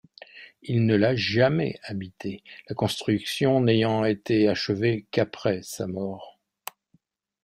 [0.63, 6.39] Il ne l'a jamais habitée, la construction n'ayant été achevée qu'après sa mort.